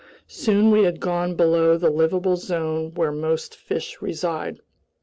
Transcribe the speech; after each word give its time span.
Soon 0.27 0.71
we 0.71 0.81
had 0.81 0.99
gone 0.99 1.35
below 1.35 1.77
the 1.77 1.91
livable 1.91 2.35
zone 2.35 2.91
where 2.95 3.11
most 3.11 3.55
fish 3.55 4.01
reside. 4.01 4.57